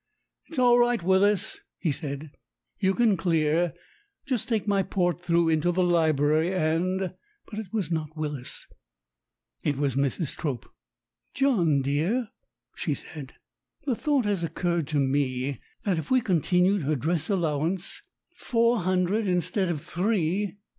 "It's 0.47 0.57
all 0.57 0.79
right, 0.79 1.03
Willis," 1.03 1.59
he 1.77 1.91
said, 1.91 2.31
"you 2.79 2.95
can 2.95 3.15
clear. 3.17 3.71
Just 4.25 4.49
take 4.49 4.67
my 4.67 4.81
port 4.81 5.21
through 5.21 5.49
into 5.49 5.71
the 5.71 5.83
library, 5.83 6.51
and" 6.51 7.13
But 7.47 7.59
it 7.59 7.71
was 7.71 7.91
not 7.91 8.17
Willis; 8.17 8.65
it 9.63 9.77
was 9.77 9.95
Mrs. 9.95 10.35
Trope. 10.35 10.67
"John 11.35 11.83
dear," 11.83 12.29
she 12.75 12.95
said, 12.95 13.35
"the 13.85 13.95
thought 13.95 14.25
has 14.25 14.43
occurred 14.43 14.87
to 14.87 14.99
me 14.99 15.61
that 15.83 15.99
if 15.99 16.09
we 16.09 16.19
continued 16.19 16.81
her 16.81 16.95
dress 16.95 17.29
allowance" 17.29 18.01
"Four 18.47 18.79
hundred 18.79 19.27
instead 19.27 19.69
of 19.69 19.83
three. 19.83 20.57